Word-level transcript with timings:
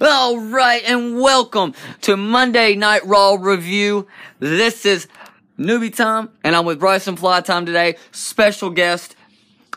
All 0.00 0.38
right, 0.38 0.80
and 0.86 1.20
welcome 1.20 1.74
to 2.02 2.16
Monday 2.16 2.76
Night 2.76 3.04
Raw 3.04 3.34
review. 3.34 4.06
This 4.38 4.86
is 4.86 5.08
newbie 5.58 5.92
time, 5.92 6.28
and 6.44 6.54
I'm 6.54 6.64
with 6.64 6.78
Bryson 6.78 7.16
Fly 7.16 7.40
Time 7.40 7.66
today. 7.66 7.96
Special 8.12 8.70
guest, 8.70 9.16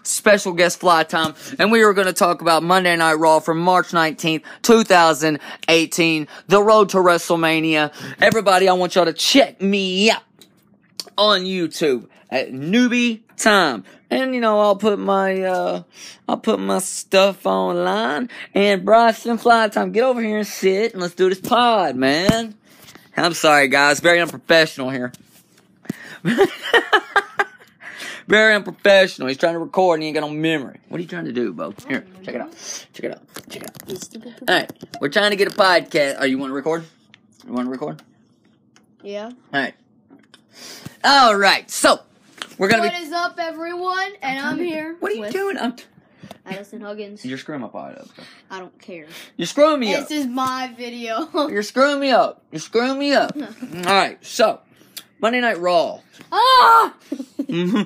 special 0.03 0.53
guest 0.53 0.79
Fly 0.79 1.05
Time, 1.05 1.33
and 1.57 1.71
we 1.71 1.81
are 1.81 1.91
going 1.93 2.05
to 2.05 2.13
talk 2.13 2.41
about 2.41 2.61
Monday 2.61 2.95
Night 2.95 3.15
Raw 3.15 3.39
from 3.39 3.57
March 3.57 3.87
19th, 3.87 4.43
2018, 4.61 6.27
the 6.45 6.61
road 6.61 6.89
to 6.89 6.97
WrestleMania. 6.97 7.91
Everybody, 8.21 8.69
I 8.69 8.73
want 8.73 8.93
y'all 8.93 9.05
to 9.05 9.13
check 9.13 9.59
me 9.59 10.11
out 10.11 10.21
on 11.17 11.41
YouTube 11.41 12.07
at 12.29 12.51
newbie 12.51 13.21
time. 13.41 13.83
And 14.09 14.35
you 14.35 14.41
know, 14.41 14.59
I'll 14.59 14.75
put 14.75 14.99
my 14.99 15.41
uh 15.41 15.83
I'll 16.27 16.37
put 16.37 16.59
my 16.59 16.79
stuff 16.79 17.45
online 17.45 18.29
and 18.53 18.83
Bryson 18.85 19.37
Fly 19.37 19.69
Time, 19.69 19.91
get 19.91 20.03
over 20.03 20.21
here 20.21 20.37
and 20.37 20.47
sit 20.47 20.93
and 20.93 21.01
let's 21.01 21.15
do 21.15 21.29
this 21.29 21.39
pod, 21.39 21.95
man. 21.95 22.55
I'm 23.15 23.33
sorry 23.33 23.67
guys, 23.67 23.99
very 23.99 24.19
unprofessional 24.19 24.89
here. 24.89 25.11
very 28.27 28.53
unprofessional. 28.53 29.27
He's 29.27 29.37
trying 29.37 29.53
to 29.53 29.59
record 29.59 29.95
and 29.95 30.03
he 30.03 30.09
ain't 30.09 30.15
got 30.15 30.21
no 30.21 30.29
memory. 30.29 30.79
What 30.89 30.99
are 30.99 31.01
you 31.01 31.07
trying 31.07 31.25
to 31.25 31.33
do, 31.33 31.53
Bo? 31.53 31.73
Here, 31.87 32.05
check 32.23 32.35
it 32.35 32.41
out. 32.41 32.53
Check 32.93 33.05
it 33.05 33.11
out. 33.11 33.21
Check 33.49 33.63
it 33.63 33.69
out. 34.27 34.49
Alright. 34.49 34.71
We're 34.99 35.09
trying 35.09 35.31
to 35.31 35.37
get 35.37 35.47
a 35.47 35.51
podcast. 35.51 36.17
Oh, 36.19 36.25
you 36.25 36.37
wanna 36.37 36.53
record? 36.53 36.85
You 37.47 37.53
wanna 37.53 37.69
record? 37.69 38.01
Yeah. 39.03 39.31
Alright. 39.53 39.75
Alright, 41.03 41.71
so 41.71 42.01
we're 42.57 42.67
gonna 42.69 42.83
What 42.83 42.91
be 42.93 42.97
is 43.03 43.11
up, 43.11 43.35
everyone? 43.39 44.11
And 44.21 44.39
I'm 44.39 44.57
here. 44.57 44.95
What 44.99 45.11
are 45.11 45.15
you 45.15 45.29
doing? 45.29 45.57
I'm 45.57 45.75
Addison 46.45 46.81
Huggins. 46.81 47.25
You're 47.25 47.37
screwing 47.37 47.61
my 47.61 47.67
pod 47.67 47.97
up. 47.97 48.07
I 48.49 48.59
don't 48.59 48.77
care. 48.79 49.07
You're 49.37 49.45
screwing 49.47 49.79
me 49.79 49.93
up. 49.93 50.07
This 50.07 50.21
is 50.21 50.27
my 50.27 50.73
video. 50.77 51.29
You're 51.49 51.63
screwing 51.63 51.99
me 51.99 52.11
up. 52.11 52.43
You're 52.51 52.59
screwing 52.59 52.97
me 52.99 53.13
up. 53.13 53.35
All 53.37 53.83
right, 53.83 54.17
so 54.25 54.59
Monday 55.19 55.39
Night 55.41 55.59
Raw. 55.59 55.99
ah! 56.31 56.95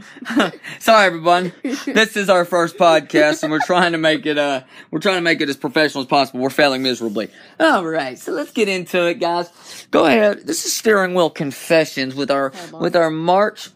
Sorry, 0.80 1.08
everyone. 1.08 1.52
This 1.64 2.16
is 2.16 2.30
our 2.30 2.46
first 2.46 2.78
podcast, 2.78 3.42
and 3.44 3.52
we're 3.52 3.60
trying 3.66 3.94
to 3.94 3.98
make 3.98 4.26
it. 4.26 4.38
Uh, 4.38 4.62
we're 4.92 5.00
trying 5.00 5.16
to 5.18 5.22
make 5.22 5.42
it 5.42 5.50
as 5.50 5.58
professional 5.58 6.04
as 6.04 6.08
possible. 6.08 6.40
We're 6.40 6.50
failing 6.52 6.84
miserably. 6.84 7.30
All 7.60 7.84
right, 7.86 8.18
so 8.20 8.32
let's 8.32 8.52
get 8.52 8.70
into 8.70 9.08
it, 9.08 9.20
guys. 9.20 9.50
Go 9.92 10.06
ahead. 10.06 10.46
This 10.46 10.66
is 10.66 10.74
steering 10.74 11.14
wheel 11.16 11.30
confessions 11.30 12.14
with 12.16 12.30
our 12.32 12.54
with 12.80 12.96
our 12.96 13.10
March 13.10 13.70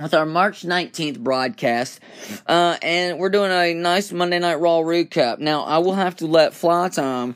with 0.00 0.14
our 0.14 0.26
March 0.26 0.62
19th 0.62 1.18
broadcast. 1.20 2.00
Uh, 2.46 2.76
and 2.82 3.18
we're 3.18 3.30
doing 3.30 3.50
a 3.50 3.74
nice 3.74 4.12
Monday 4.12 4.38
Night 4.38 4.60
Raw 4.60 4.80
recap. 4.80 5.38
Now, 5.38 5.62
I 5.62 5.78
will 5.78 5.94
have 5.94 6.16
to 6.16 6.26
let 6.26 6.54
Fly 6.54 6.88
Time 6.88 7.34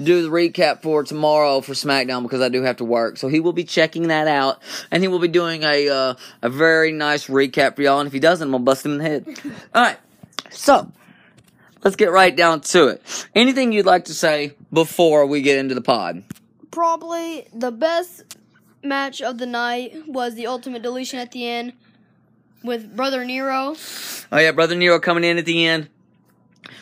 do 0.00 0.22
the 0.22 0.28
recap 0.28 0.82
for 0.82 1.02
tomorrow 1.02 1.60
for 1.60 1.72
SmackDown 1.72 2.22
because 2.22 2.40
I 2.40 2.48
do 2.48 2.62
have 2.62 2.76
to 2.76 2.84
work. 2.84 3.16
So 3.16 3.28
he 3.28 3.40
will 3.40 3.52
be 3.52 3.64
checking 3.64 4.08
that 4.08 4.28
out 4.28 4.62
and 4.90 5.02
he 5.02 5.08
will 5.08 5.18
be 5.18 5.28
doing 5.28 5.64
a, 5.64 5.88
uh, 5.88 6.14
a 6.42 6.48
very 6.48 6.92
nice 6.92 7.26
recap 7.26 7.76
for 7.76 7.82
y'all. 7.82 8.00
And 8.00 8.06
if 8.06 8.12
he 8.12 8.20
doesn't, 8.20 8.46
I'm 8.46 8.52
gonna 8.52 8.64
bust 8.64 8.86
him 8.86 8.92
in 8.92 8.98
the 8.98 9.04
head. 9.04 9.26
Alright. 9.74 9.98
So, 10.50 10.90
let's 11.82 11.96
get 11.96 12.10
right 12.10 12.34
down 12.34 12.60
to 12.62 12.88
it. 12.88 13.28
Anything 13.34 13.72
you'd 13.72 13.86
like 13.86 14.06
to 14.06 14.14
say 14.14 14.54
before 14.72 15.26
we 15.26 15.42
get 15.42 15.58
into 15.58 15.74
the 15.74 15.80
pod? 15.82 16.22
Probably 16.70 17.48
the 17.52 17.72
best 17.72 18.36
match 18.82 19.20
of 19.20 19.38
the 19.38 19.46
night 19.46 20.06
was 20.06 20.36
the 20.36 20.46
Ultimate 20.46 20.82
Deletion 20.82 21.18
at 21.18 21.32
the 21.32 21.46
end 21.46 21.72
with 22.62 22.94
Brother 22.96 23.24
Nero. 23.24 23.74
Oh 24.30 24.38
yeah, 24.38 24.52
brother 24.52 24.74
Nero 24.74 24.98
coming 25.00 25.24
in 25.24 25.38
at 25.38 25.44
the 25.44 25.66
end 25.66 25.88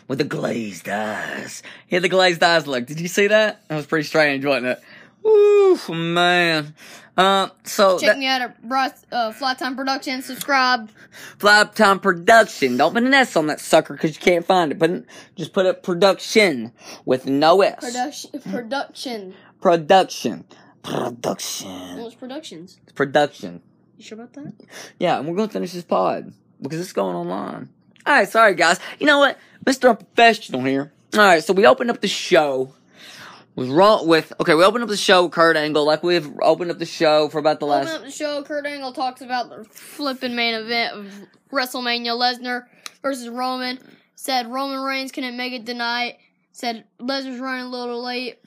with 0.09 0.19
the 0.19 0.25
glazed 0.25 0.89
eyes. 0.89 1.63
He 1.87 1.97
had 1.97 2.03
the 2.03 2.09
glazed 2.09 2.43
eyes 2.43 2.67
look. 2.67 2.87
Did 2.87 3.01
you 3.01 3.09
see 3.09 3.27
that? 3.29 3.67
That 3.69 3.77
was 3.77 3.87
pretty 3.87 4.07
strange, 4.07 4.45
wasn't 4.45 4.67
it? 4.67 4.81
Woo, 5.23 5.79
man. 5.95 6.75
Uh, 7.17 7.49
so 7.65 7.99
Check 7.99 8.11
that, 8.11 8.19
me 8.19 8.27
out 8.27 8.43
at 8.43 8.69
Bryce, 8.69 9.06
uh, 9.11 9.33
Flat 9.33 9.59
Time 9.59 9.75
Productions. 9.75 10.27
Subscribe. 10.27 10.91
Fly 11.39 11.65
Time 11.75 11.99
Production. 11.99 12.77
Don't 12.77 12.93
put 12.93 13.03
an 13.03 13.15
S 13.15 13.37
on 13.37 13.47
that 13.47 13.59
sucker 13.59 13.95
because 13.95 14.15
you 14.15 14.21
can't 14.21 14.45
find 14.45 14.71
it. 14.71 14.79
But 14.79 15.05
just 15.34 15.53
put 15.53 15.67
it 15.67 15.83
production 15.83 16.73
with 17.05 17.27
no 17.27 17.62
S. 17.62 17.81
Production. 17.81 18.41
Production. 18.41 19.34
production. 19.61 20.45
Production. 20.83 22.03
was 22.03 22.15
productions? 22.15 22.79
Production. 22.95 23.62
You 23.97 24.05
sure 24.05 24.19
about 24.19 24.33
that? 24.34 24.53
Yeah, 24.99 25.19
and 25.19 25.29
we're 25.29 25.37
gonna 25.37 25.49
finish 25.49 25.73
this 25.73 25.84
pod 25.84 26.33
because 26.61 26.81
it's 26.81 26.93
going 26.93 27.17
online. 27.17 27.69
All 28.05 28.15
right, 28.15 28.29
sorry 28.29 28.55
guys. 28.55 28.79
You 28.99 29.07
know 29.07 29.19
what, 29.19 29.39
Mister 29.65 29.95
Professional 29.95 30.62
here. 30.62 30.93
All 31.15 31.21
right, 31.21 31.43
so 31.43 31.53
we 31.53 31.67
opened 31.67 31.91
up 31.91 32.01
the 32.01 32.09
show 32.09 32.75
with 33.55 33.71
wrong 33.71 34.06
with 34.06 34.33
okay. 34.39 34.55
We 34.55 34.65
opened 34.65 34.85
up 34.85 34.91
the 34.91 34.97
show 34.97 35.25
with 35.25 35.33
Kurt 35.33 35.56
Angle 35.56 35.85
like 35.85 36.03
we've 36.03 36.31
opened 36.43 36.71
up 36.71 36.79
the 36.79 36.87
show 36.87 37.29
for 37.29 37.39
about 37.39 37.59
the 37.59 37.67
last. 37.67 37.89
Open 37.89 38.01
up 38.01 38.05
the 38.05 38.11
show. 38.11 38.43
Kurt 38.43 38.67
Angle 38.67 38.93
talks 38.93 39.23
about 39.23 39.49
the 39.49 39.65
flipping 39.65 40.37
main 40.37 40.55
event 40.55 40.95
of 40.95 41.12
WrestleMania: 41.51 42.19
Lesnar 42.19 42.67
versus 43.03 43.29
Roman. 43.29 43.79
Said 44.15 44.47
Roman 44.49 44.81
Reigns 44.81 45.12
couldn't 45.12 45.37
make 45.37 45.53
it 45.53 45.65
tonight. 45.65 46.19
Said 46.53 46.85
Lesnar's 47.01 47.41
running 47.41 47.67
a 47.67 47.69
little 47.69 48.03
late. 48.03 48.39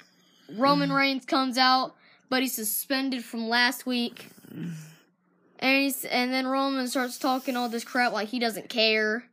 Roman 0.57 0.89
mm. 0.89 0.95
Reigns 0.95 1.25
comes 1.25 1.57
out, 1.57 1.95
but 2.29 2.41
he's 2.41 2.55
suspended 2.55 3.23
from 3.23 3.47
last 3.47 3.85
week. 3.85 4.27
And 5.59 5.83
he's 5.83 6.05
and 6.05 6.31
then 6.31 6.47
Roman 6.47 6.87
starts 6.87 7.17
talking 7.17 7.55
all 7.57 7.67
this 7.69 7.83
crap 7.83 8.13
like 8.13 8.29
he 8.29 8.39
doesn't 8.39 8.69
care. 8.69 9.25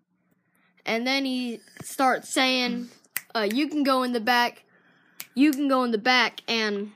And 0.85 1.07
then 1.07 1.25
he 1.25 1.61
starts 1.83 2.29
saying, 2.29 2.89
uh, 3.35 3.49
"You 3.51 3.69
can 3.69 3.83
go 3.85 4.03
in 4.03 4.13
the 4.13 4.21
back. 4.21 4.65
You 5.35 5.53
can 5.53 5.69
go 5.69 5.85
in 5.85 5.91
the 5.93 5.99
back 5.99 6.41
and 6.49 6.93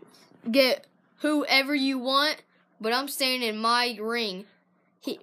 get 0.50 0.86
whoever 1.18 1.74
you 1.74 1.98
want, 1.98 2.42
but 2.80 2.92
I'm 2.92 3.06
staying 3.08 3.42
in 3.42 3.58
my 3.58 3.96
ring. 4.00 4.46
He, 5.00 5.20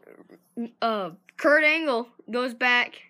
uh, 0.81 1.11
Kurt 1.37 1.63
Angle 1.63 2.07
goes 2.31 2.53
back. 2.53 3.01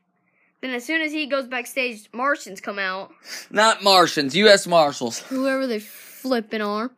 Then 0.62 0.72
as 0.72 0.86
soon 0.86 1.02
as 1.02 1.12
he 1.12 1.28
goes 1.28 1.46
backstage, 1.48 2.10
Martians 2.12 2.60
come 2.62 2.80
out, 2.80 3.12
Not 3.52 3.84
Martians, 3.84 4.36
U.S. 4.36 4.66
Marshals. 4.66 5.20
whoever 5.20 5.68
they 5.68 5.80
flipping 5.80 6.62
are, 6.62 6.90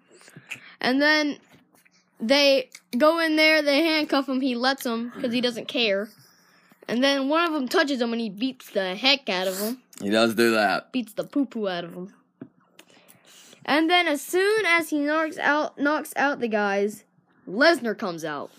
and 0.79 1.01
then 1.01 1.37
they 2.19 2.69
go 2.97 3.19
in 3.19 3.35
there. 3.35 3.61
They 3.61 3.83
handcuff 3.83 4.27
him. 4.27 4.41
He 4.41 4.55
lets 4.55 4.83
them 4.83 5.11
because 5.15 5.33
he 5.33 5.41
doesn't 5.41 5.67
care. 5.67 6.09
And 6.87 7.03
then 7.03 7.29
one 7.29 7.45
of 7.45 7.53
them 7.53 7.67
touches 7.67 8.01
him 8.01 8.11
and 8.13 8.21
he 8.21 8.29
beats 8.29 8.71
the 8.71 8.95
heck 8.95 9.29
out 9.29 9.47
of 9.47 9.59
him. 9.59 9.81
He 10.01 10.09
does 10.09 10.33
do 10.35 10.51
that. 10.51 10.91
beats 10.91 11.13
the 11.13 11.23
poo 11.23 11.45
poo 11.45 11.67
out 11.67 11.83
of 11.83 11.93
him. 11.93 12.13
And 13.65 13.89
then 13.89 14.07
as 14.07 14.21
soon 14.21 14.65
as 14.65 14.89
he 14.89 14.99
knocks 14.99 15.37
out 15.37 15.77
knocks 15.77 16.13
out 16.15 16.39
the 16.39 16.47
guys, 16.47 17.03
Lesnar 17.47 17.97
comes 17.97 18.25
out 18.25 18.49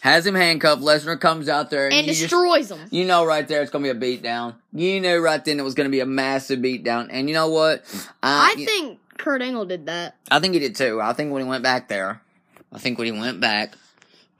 Has 0.00 0.26
him 0.26 0.34
handcuffed. 0.34 0.82
Lesnar 0.82 1.20
comes 1.20 1.48
out 1.48 1.70
there 1.70 1.84
and, 1.86 1.94
and 1.94 2.06
you 2.06 2.12
just- 2.12 2.22
destroys 2.22 2.70
him. 2.70 2.80
You 2.90 3.04
know 3.04 3.24
right 3.24 3.46
there 3.46 3.62
it's 3.62 3.70
gonna 3.70 3.84
be 3.84 3.90
a 3.90 4.18
beatdown. 4.18 4.56
You 4.72 5.00
knew 5.00 5.18
right 5.20 5.44
then 5.44 5.60
it 5.60 5.62
was 5.62 5.74
gonna 5.74 5.88
be 5.88 6.00
a 6.00 6.06
massive 6.06 6.58
beatdown. 6.58 7.08
And 7.10 7.28
you 7.28 7.34
know 7.34 7.48
what? 7.48 7.84
I 8.22 8.52
uh, 8.52 8.58
you- 8.58 8.66
think 8.66 8.98
Kurt 9.18 9.42
Angle 9.42 9.66
did 9.66 9.86
that. 9.86 10.16
I 10.30 10.40
think 10.40 10.54
he 10.54 10.60
did 10.60 10.74
too. 10.74 11.00
I 11.00 11.12
think 11.12 11.32
when 11.32 11.42
he 11.42 11.48
went 11.48 11.62
back 11.62 11.88
there, 11.88 12.20
I 12.72 12.78
think 12.78 12.98
when 12.98 13.06
he 13.06 13.18
went 13.18 13.40
back, 13.40 13.74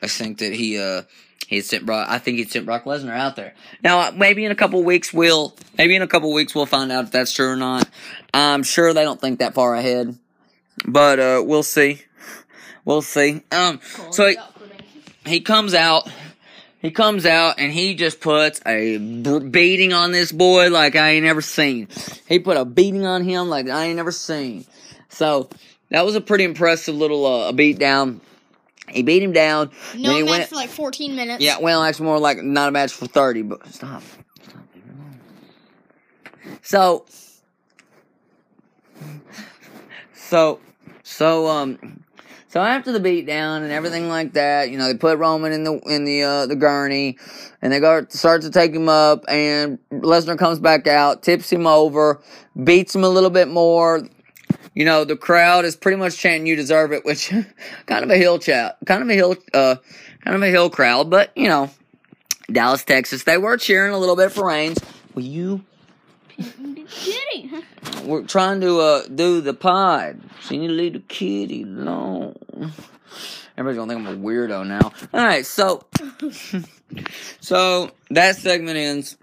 I 0.02 0.08
think 0.08 0.38
that 0.38 0.52
he 0.52 0.78
uh 0.78 1.02
he 1.46 1.60
sent 1.60 1.86
Brock. 1.86 2.08
I 2.10 2.18
think 2.18 2.38
he 2.38 2.44
sent 2.44 2.66
Brock 2.66 2.84
Lesnar 2.84 3.16
out 3.16 3.36
there. 3.36 3.54
Now 3.82 4.10
maybe 4.10 4.44
in 4.44 4.50
a 4.50 4.56
couple 4.56 4.82
weeks 4.82 5.12
we'll 5.12 5.54
maybe 5.78 5.94
in 5.94 6.02
a 6.02 6.08
couple 6.08 6.32
weeks 6.32 6.54
we'll 6.54 6.66
find 6.66 6.90
out 6.92 7.04
if 7.04 7.10
that's 7.10 7.32
true 7.32 7.48
or 7.48 7.56
not. 7.56 7.88
I'm 8.34 8.62
sure 8.62 8.92
they 8.92 9.02
don't 9.04 9.20
think 9.20 9.38
that 9.38 9.54
far 9.54 9.74
ahead, 9.74 10.16
but 10.86 11.18
uh 11.18 11.42
we'll 11.44 11.62
see. 11.62 12.02
We'll 12.84 13.02
see. 13.02 13.42
Um, 13.50 13.80
so 14.12 14.28
he, 14.28 14.36
he 15.26 15.40
comes 15.40 15.74
out. 15.74 16.08
He 16.80 16.92
comes 16.92 17.26
out 17.26 17.58
and 17.58 17.72
he 17.72 17.96
just 17.96 18.20
puts 18.20 18.60
a 18.64 18.96
beating 18.96 19.92
on 19.92 20.12
this 20.12 20.30
boy 20.30 20.70
like 20.70 20.94
I 20.94 21.10
ain't 21.10 21.24
never 21.24 21.40
seen. 21.42 21.88
He 22.28 22.38
put 22.38 22.56
a 22.56 22.64
beating 22.64 23.04
on 23.04 23.24
him 23.24 23.48
like 23.48 23.68
I 23.68 23.86
ain't 23.86 23.96
never 23.96 24.12
seen. 24.12 24.66
So 25.08 25.50
that 25.90 26.04
was 26.04 26.14
a 26.14 26.20
pretty 26.20 26.44
impressive 26.44 26.94
little 26.94 27.26
uh, 27.26 27.52
beat 27.52 27.78
down. 27.78 28.20
He 28.88 29.02
beat 29.02 29.22
him 29.22 29.32
down. 29.32 29.70
no 29.96 30.14
he 30.14 30.22
match 30.22 30.30
went. 30.30 30.48
for 30.48 30.54
like 30.56 30.70
14 30.70 31.16
minutes. 31.16 31.42
Yeah, 31.42 31.58
well, 31.58 31.82
actually, 31.82 32.06
more 32.06 32.18
like 32.18 32.38
not 32.42 32.68
a 32.68 32.72
match 32.72 32.92
for 32.92 33.06
thirty, 33.06 33.42
but 33.42 33.66
stop. 33.72 34.02
Stop. 34.42 34.62
leave 34.74 34.84
it 34.86 34.92
alone. 34.94 36.58
So, 36.62 37.04
so, 40.14 40.60
so, 41.02 41.46
um, 41.48 42.04
so 42.48 42.60
after 42.62 42.92
the 42.92 43.00
beatdown 43.00 43.62
and 43.62 43.72
everything 43.72 44.08
like 44.08 44.32
that, 44.32 44.70
you 44.70 44.78
know, 44.78 44.86
they 44.86 44.96
put 44.96 45.18
Roman 45.18 45.52
in 45.52 45.64
the 45.64 45.78
in 45.80 46.04
the 46.04 46.22
uh, 46.22 46.46
the 46.46 46.56
gurney, 46.56 47.18
and 47.60 47.72
they 47.72 47.80
go 47.80 48.06
start 48.08 48.42
to 48.42 48.50
take 48.50 48.72
him 48.72 48.88
up, 48.88 49.24
and 49.28 49.78
Lesnar 49.90 50.38
comes 50.38 50.58
back 50.58 50.86
out, 50.86 51.22
tips 51.22 51.52
him 51.52 51.66
over, 51.66 52.22
beats 52.64 52.94
him 52.94 53.04
a 53.04 53.08
little 53.08 53.30
bit 53.30 53.48
more. 53.48 54.08
You 54.76 54.84
know, 54.84 55.04
the 55.04 55.16
crowd 55.16 55.64
is 55.64 55.74
pretty 55.74 55.96
much 55.96 56.16
chanting 56.18 56.46
"You 56.46 56.54
deserve 56.54 56.92
it," 56.92 57.04
which 57.06 57.32
kind 57.86 58.04
of 58.04 58.10
a 58.10 58.16
heel 58.16 58.38
chat, 58.38 58.76
kind 58.86 59.02
of 59.02 59.08
a 59.08 59.14
heel, 59.14 59.34
uh, 59.52 59.76
kind 60.20 60.36
of 60.36 60.42
a 60.42 60.48
heel 60.48 60.70
crowd, 60.70 61.10
but 61.10 61.32
you 61.34 61.48
know, 61.48 61.70
Dallas, 62.52 62.84
Texas, 62.84 63.24
they 63.24 63.38
were 63.38 63.56
cheering 63.56 63.92
a 63.92 63.98
little 63.98 64.16
bit 64.16 64.30
for 64.30 64.46
Reigns. 64.46 64.78
Will 65.14 65.22
you 65.22 65.64
Kidding. 66.88 67.62
We're 68.04 68.22
trying 68.22 68.60
to 68.60 68.78
uh 68.78 69.06
do 69.08 69.40
the 69.40 69.54
pod. 69.54 70.20
See 70.42 70.56
you 70.56 70.68
little 70.68 71.00
kitty 71.08 71.62
alone. 71.62 72.36
Everybody's 73.56 73.78
gonna 73.78 73.94
think 73.94 74.06
I'm 74.06 74.22
a 74.22 74.26
weirdo 74.26 74.66
now. 74.66 74.92
Alright, 75.14 75.46
so 75.46 75.84
so 77.40 77.90
that 78.10 78.36
segment 78.36 78.76
ends. 78.76 79.16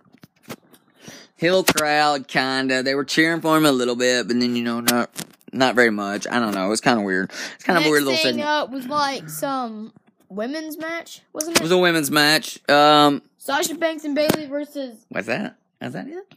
Heel 1.37 1.63
crowd 1.63 2.27
kinda. 2.27 2.83
They 2.83 2.95
were 2.95 3.05
cheering 3.05 3.41
for 3.41 3.55
him 3.57 3.65
a 3.65 3.71
little 3.71 3.95
bit, 3.95 4.27
but 4.27 4.39
then 4.39 4.55
you 4.55 4.63
know 4.63 4.79
not 4.79 5.11
not 5.53 5.75
very 5.75 5.89
much. 5.91 6.25
I 6.29 6.39
don't 6.39 6.53
know. 6.53 6.65
It 6.65 6.69
was 6.69 6.81
kinda 6.81 7.01
weird. 7.01 7.31
It's 7.55 7.63
kind 7.63 7.77
of 7.79 7.85
a 7.85 7.89
weird 7.89 8.03
little 8.03 8.17
thing 8.17 8.35
segment. 8.37 8.47
up 8.47 8.69
was 8.71 8.87
like 8.87 9.29
some 9.29 9.93
women's 10.29 10.77
match, 10.77 11.21
wasn't 11.33 11.57
It 11.57 11.59
it? 11.59 11.63
was 11.63 11.71
a 11.71 11.77
women's 11.77 12.09
match. 12.11 12.59
Um 12.69 13.21
Sasha 13.37 13.75
Banks 13.75 14.03
and 14.05 14.15
Bayley 14.15 14.45
versus 14.47 15.05
what's 15.09 15.27
that? 15.27 15.55
Is 15.81 15.93
that 15.93 16.07
it? 16.07 16.33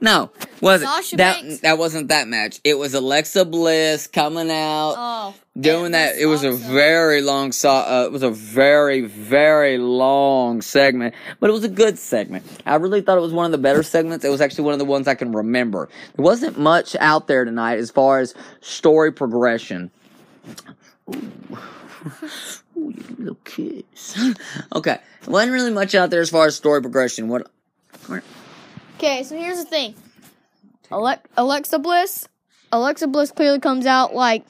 No, 0.00 0.30
was 0.60 0.82
it? 0.82 0.86
Sasha 0.86 1.16
that 1.16 1.42
Banks? 1.42 1.60
that 1.60 1.78
wasn't 1.78 2.08
that 2.08 2.28
match. 2.28 2.60
It 2.64 2.78
was 2.78 2.94
Alexa 2.94 3.44
Bliss 3.44 4.06
coming 4.06 4.50
out. 4.50 4.94
oh 4.96 5.34
doing 5.60 5.92
that 5.92 6.16
it 6.18 6.26
was 6.26 6.42
a 6.42 6.50
very 6.50 7.22
long 7.22 7.52
so- 7.52 7.70
uh, 7.70 8.02
it 8.06 8.10
was 8.10 8.24
a 8.24 8.30
very 8.30 9.02
very 9.02 9.78
long 9.78 10.60
segment 10.60 11.14
but 11.38 11.48
it 11.48 11.52
was 11.52 11.62
a 11.62 11.68
good 11.68 11.96
segment 11.96 12.44
i 12.66 12.74
really 12.74 13.00
thought 13.00 13.16
it 13.16 13.20
was 13.20 13.32
one 13.32 13.46
of 13.46 13.52
the 13.52 13.58
better 13.58 13.84
segments 13.84 14.24
it 14.24 14.30
was 14.30 14.40
actually 14.40 14.64
one 14.64 14.72
of 14.72 14.80
the 14.80 14.84
ones 14.84 15.06
i 15.06 15.14
can 15.14 15.30
remember 15.30 15.88
there 16.16 16.24
wasn't 16.24 16.58
much 16.58 16.96
out 16.98 17.28
there 17.28 17.44
tonight 17.44 17.78
as 17.78 17.88
far 17.88 18.18
as 18.18 18.34
story 18.62 19.12
progression 19.12 19.92
Ooh. 21.14 21.30
Ooh, 22.76 22.90
you 22.90 23.16
little 23.16 23.38
kiss. 23.44 24.18
okay 24.74 24.98
wasn't 25.28 25.52
really 25.52 25.72
much 25.72 25.94
out 25.94 26.10
there 26.10 26.20
as 26.20 26.30
far 26.30 26.46
as 26.46 26.56
story 26.56 26.82
progression 26.82 27.28
what 27.28 27.46
Okay, 28.96 29.22
so 29.22 29.36
here's 29.36 29.58
the 29.58 29.64
thing. 29.64 29.94
Alexa 30.90 31.78
Bliss, 31.78 32.28
Alexa 32.70 33.08
Bliss 33.08 33.32
clearly 33.32 33.58
comes 33.58 33.86
out 33.86 34.14
like 34.14 34.44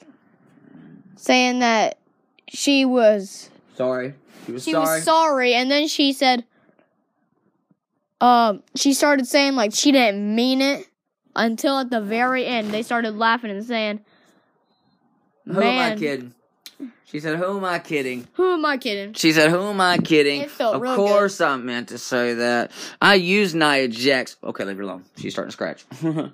saying 1.15 1.59
that 1.59 1.97
she 2.47 2.85
was 2.85 3.49
sorry 3.75 4.13
she 4.45 4.51
was 4.51 4.63
sorry. 4.63 4.71
she 4.71 4.71
sorry 4.71 4.95
was 4.97 5.03
sorry, 5.03 5.53
and 5.53 5.71
then 5.71 5.87
she 5.87 6.13
said, 6.13 6.45
um, 8.21 8.61
she 8.75 8.93
started 8.93 9.25
saying 9.27 9.55
like 9.55 9.73
she 9.73 9.91
didn't 9.91 10.35
mean 10.35 10.61
it 10.61 10.87
until 11.35 11.79
at 11.79 11.89
the 11.89 12.01
very 12.01 12.45
end 12.45 12.71
they 12.71 12.83
started 12.83 13.15
laughing 13.15 13.49
and 13.49 13.65
saying, 13.65 13.99
who 15.45 15.53
am 15.53 15.57
i 15.57 15.89
Man. 15.89 15.99
kidding 15.99 16.35
she 17.05 17.19
said 17.19 17.37
who 17.37 17.57
am 17.57 17.65
i 17.65 17.79
kidding 17.79 18.27
"Who 18.33 18.53
am 18.53 18.65
I 18.65 18.77
kidding?" 18.77 19.13
She 19.13 19.31
said, 19.31 19.51
"Who 19.51 19.61
am 19.61 19.79
I 19.79 19.97
kidding?" 19.97 20.41
It 20.41 20.51
felt 20.51 20.75
of 20.75 20.81
real 20.81 20.95
course, 20.95 21.39
I 21.39 21.55
meant 21.57 21.89
to 21.89 21.97
say 21.97 22.33
that. 22.33 22.71
I 23.01 23.15
use 23.15 23.53
Nia 23.55 23.87
Jax. 23.87 24.37
Okay, 24.43 24.65
leave 24.65 24.77
her 24.77 24.83
alone. 24.83 25.05
She's 25.17 25.33
starting 25.33 25.49
to 25.49 25.53
scratch. 25.53 25.85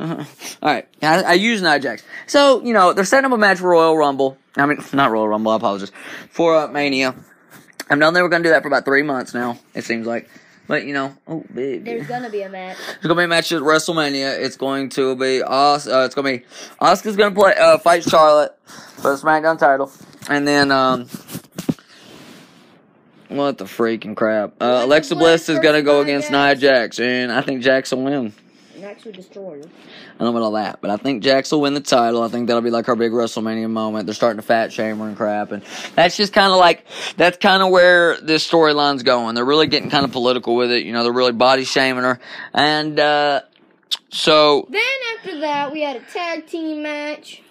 All 0.00 0.26
right, 0.62 0.86
I, 1.02 1.22
I 1.22 1.32
use 1.34 1.62
Nia 1.62 1.78
Jax. 1.78 2.02
So 2.26 2.62
you 2.62 2.72
know 2.72 2.92
they're 2.92 3.04
setting 3.04 3.26
up 3.26 3.32
a 3.32 3.38
match 3.38 3.58
for 3.58 3.70
Royal 3.70 3.96
Rumble. 3.96 4.38
I 4.56 4.66
mean, 4.66 4.78
not 4.92 5.10
Royal 5.10 5.28
Rumble. 5.28 5.52
I 5.52 5.56
apologize 5.56 5.92
for 6.30 6.56
uh, 6.56 6.68
Mania. 6.68 7.14
I've 7.90 7.98
known 7.98 8.14
they 8.14 8.22
were 8.22 8.28
going 8.30 8.42
to 8.42 8.48
do 8.48 8.52
that 8.52 8.62
for 8.62 8.68
about 8.68 8.84
three 8.84 9.02
months 9.02 9.34
now. 9.34 9.58
It 9.74 9.84
seems 9.84 10.06
like, 10.06 10.28
but 10.66 10.84
you 10.84 10.94
know, 10.94 11.14
oh 11.28 11.44
big. 11.54 11.84
There's 11.84 12.06
gonna 12.06 12.30
be 12.30 12.42
a 12.42 12.48
match. 12.48 12.76
There's 12.86 13.02
gonna 13.02 13.16
be 13.16 13.24
a 13.24 13.28
match 13.28 13.52
at 13.52 13.62
WrestleMania. 13.62 14.38
It's 14.40 14.56
going 14.56 14.88
to 14.90 15.14
be 15.16 15.42
Os- 15.42 15.86
uh, 15.86 16.04
It's 16.06 16.14
gonna 16.14 16.38
be 16.38 16.44
Asuka's 16.80 17.16
gonna 17.16 17.34
play 17.34 17.54
uh, 17.54 17.78
fight 17.78 18.02
Charlotte 18.04 18.58
for 18.66 19.14
the 19.14 19.22
SmackDown 19.22 19.58
title, 19.58 19.90
and 20.28 20.46
then 20.46 20.70
um, 20.70 21.06
what 23.28 23.58
the 23.58 23.64
freaking 23.64 24.16
crap? 24.16 24.54
Uh, 24.60 24.64
Alexa 24.64 24.84
Alexa 24.86 25.14
Bliss 25.16 25.46
Bliss 25.46 25.48
is 25.48 25.58
gonna 25.60 25.82
go 25.82 26.00
against 26.00 26.30
Nia 26.30 26.54
Jax, 26.54 26.98
and 27.00 27.32
I 27.32 27.40
think 27.40 27.62
Jax 27.62 27.90
will 27.92 28.04
win. 28.04 28.32
And 28.84 28.92
actually 28.92 29.12
destroy 29.12 29.62
her. 29.62 29.64
I 29.64 30.18
don't 30.18 30.20
know 30.20 30.28
about 30.28 30.42
all 30.42 30.52
that, 30.52 30.82
but 30.82 30.90
I 30.90 30.98
think 30.98 31.22
Jax 31.22 31.50
will 31.50 31.62
win 31.62 31.72
the 31.72 31.80
title. 31.80 32.22
I 32.22 32.28
think 32.28 32.48
that'll 32.48 32.60
be 32.60 32.70
like 32.70 32.84
her 32.84 32.94
big 32.94 33.12
WrestleMania 33.12 33.70
moment. 33.70 34.04
They're 34.04 34.14
starting 34.14 34.36
to 34.36 34.42
fat 34.46 34.74
shame 34.74 34.98
her 34.98 35.08
and 35.08 35.16
crap, 35.16 35.52
and 35.52 35.62
that's 35.94 36.18
just 36.18 36.34
kind 36.34 36.52
of 36.52 36.58
like 36.58 36.84
that's 37.16 37.38
kind 37.38 37.62
of 37.62 37.70
where 37.70 38.20
this 38.20 38.46
storyline's 38.46 39.02
going. 39.02 39.34
They're 39.36 39.44
really 39.44 39.68
getting 39.68 39.88
kind 39.88 40.04
of 40.04 40.12
political 40.12 40.54
with 40.54 40.70
it. 40.70 40.84
You 40.84 40.92
know, 40.92 41.02
they're 41.02 41.12
really 41.12 41.32
body 41.32 41.64
shaming 41.64 42.04
her, 42.04 42.20
and 42.52 43.00
uh, 43.00 43.40
so 44.10 44.68
Then 44.68 44.82
after 45.16 45.40
that, 45.40 45.72
we 45.72 45.80
had 45.80 45.96
a 45.96 46.00
tag 46.00 46.46
team 46.46 46.82
match. 46.82 47.42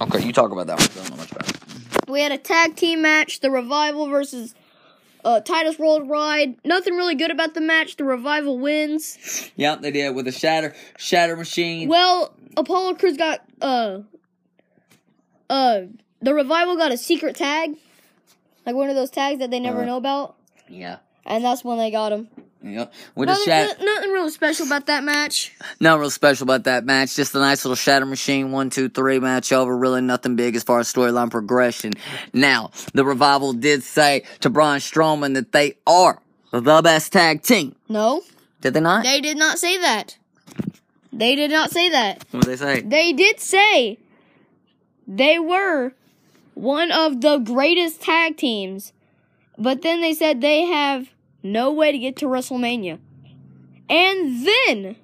Okay, 0.00 0.24
you 0.24 0.32
talk 0.32 0.52
about 0.52 0.68
that 0.68 0.78
one. 0.78 0.88
I 0.90 0.94
don't 0.94 1.10
know 1.10 1.16
much 1.16 1.32
about 1.32 1.50
it. 1.50 2.08
We 2.08 2.20
had 2.20 2.30
a 2.30 2.38
tag 2.38 2.76
team 2.76 3.02
match, 3.02 3.40
the 3.40 3.50
Revival 3.50 4.06
versus 4.06 4.54
uh, 5.24 5.40
Titus 5.40 5.78
Worldwide. 5.78 6.56
Nothing 6.64 6.94
really 6.94 7.14
good 7.14 7.30
about 7.30 7.54
the 7.54 7.60
match. 7.60 7.96
The 7.96 8.04
Revival 8.04 8.58
wins. 8.58 9.50
Yep, 9.56 9.82
they 9.82 9.90
did 9.90 10.14
with 10.14 10.26
a 10.26 10.32
shatter 10.32 10.74
shatter 10.98 11.36
machine. 11.36 11.88
Well, 11.88 12.34
Apollo 12.56 12.94
Crews 12.94 13.16
got 13.16 13.40
uh 13.60 14.00
uh 15.48 15.82
the 16.22 16.34
Revival 16.34 16.76
got 16.76 16.92
a 16.92 16.96
secret 16.96 17.36
tag, 17.36 17.76
like 18.66 18.74
one 18.74 18.88
of 18.90 18.96
those 18.96 19.10
tags 19.10 19.38
that 19.40 19.50
they 19.50 19.60
never 19.60 19.82
Uh. 19.82 19.86
know 19.86 19.96
about, 19.96 20.36
yeah. 20.68 20.98
and 21.24 21.44
that's 21.44 21.64
when 21.64 21.78
they 21.78 21.90
got 21.90 22.12
him. 22.12 22.28
Yep. 22.62 22.92
With 23.14 23.28
a 23.28 23.32
Nothing, 23.32 23.44
shatter. 23.46 23.84
nothing 23.84 24.10
really 24.10 24.30
special 24.30 24.66
about 24.66 24.86
that 24.86 25.02
match. 25.02 25.52
Not 25.80 25.98
real 25.98 26.10
special 26.10 26.44
about 26.44 26.64
that 26.64 26.84
match. 26.84 27.16
Just 27.16 27.34
a 27.34 27.38
nice 27.38 27.64
little 27.64 27.74
shatter 27.76 28.04
machine 28.04 28.52
one, 28.52 28.68
two, 28.68 28.88
three 28.90 29.18
match 29.18 29.50
over. 29.52 29.74
Really 29.76 30.02
nothing 30.02 30.36
big 30.36 30.54
as 30.56 30.62
far 30.62 30.78
as 30.80 30.92
storyline 30.92 31.30
progression. 31.30 31.92
Now, 32.34 32.70
the 32.92 33.04
revival 33.04 33.54
did 33.54 33.82
say 33.82 34.24
to 34.40 34.50
Braun 34.50 34.78
Strowman 34.78 35.34
that 35.34 35.52
they 35.52 35.78
are 35.86 36.20
the 36.50 36.82
best 36.82 37.12
tag 37.12 37.42
team. 37.42 37.74
No, 37.88 38.22
Did 38.60 38.74
they 38.74 38.80
not? 38.80 39.04
they 39.04 39.20
did 39.22 39.38
not 39.38 39.58
say 39.58 39.78
that. 39.80 40.18
They 41.12 41.34
did 41.36 41.50
not 41.50 41.70
say 41.70 41.88
that. 41.88 42.24
what 42.30 42.44
did 42.44 42.50
they 42.50 42.56
say? 42.56 42.80
They 42.82 43.12
did 43.14 43.40
say 43.40 43.98
they 45.08 45.38
were 45.38 45.92
one 46.54 46.92
of 46.92 47.20
the 47.22 47.38
greatest 47.38 48.02
tag 48.02 48.36
teams, 48.36 48.92
but 49.56 49.80
then 49.82 50.00
they 50.02 50.12
said 50.12 50.40
they 50.40 50.62
have 50.66 51.08
no 51.42 51.72
way 51.72 51.92
to 51.92 51.98
get 51.98 52.16
to 52.16 52.26
WrestleMania. 52.26 52.98
And 53.88 54.46
then 54.46 54.96